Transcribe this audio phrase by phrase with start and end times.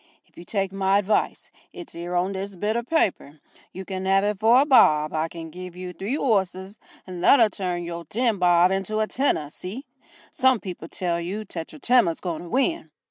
[0.25, 3.39] If you take my advice it's 'ere on this bit o' paper
[3.71, 7.83] you can 'ave it for a bob I can give you three 'orses that'll turn
[7.83, 9.85] your ten bob into a tenner see?
[10.31, 12.89] Some people tell you Tetratema's going to win."